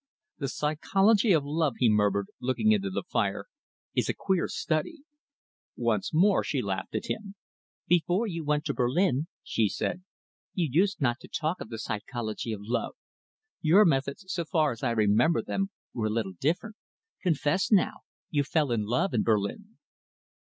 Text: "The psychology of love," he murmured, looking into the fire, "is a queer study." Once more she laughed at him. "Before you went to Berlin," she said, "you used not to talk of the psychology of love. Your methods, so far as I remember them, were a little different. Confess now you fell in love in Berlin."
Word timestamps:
"The 0.39 0.47
psychology 0.47 1.31
of 1.31 1.45
love," 1.45 1.75
he 1.77 1.87
murmured, 1.87 2.25
looking 2.39 2.71
into 2.71 2.89
the 2.89 3.03
fire, 3.03 3.45
"is 3.93 4.09
a 4.09 4.15
queer 4.15 4.47
study." 4.47 5.01
Once 5.75 6.11
more 6.11 6.43
she 6.43 6.59
laughed 6.63 6.95
at 6.95 7.05
him. 7.05 7.35
"Before 7.87 8.25
you 8.25 8.43
went 8.43 8.65
to 8.65 8.73
Berlin," 8.73 9.27
she 9.43 9.69
said, 9.69 10.01
"you 10.55 10.67
used 10.71 11.01
not 11.01 11.19
to 11.19 11.27
talk 11.27 11.61
of 11.61 11.69
the 11.69 11.77
psychology 11.77 12.51
of 12.51 12.61
love. 12.63 12.95
Your 13.61 13.85
methods, 13.85 14.25
so 14.33 14.43
far 14.43 14.71
as 14.71 14.81
I 14.81 14.89
remember 14.89 15.43
them, 15.43 15.69
were 15.93 16.07
a 16.07 16.09
little 16.09 16.33
different. 16.33 16.77
Confess 17.21 17.71
now 17.71 17.99
you 18.31 18.43
fell 18.43 18.71
in 18.71 18.85
love 18.85 19.13
in 19.13 19.21
Berlin." 19.21 19.77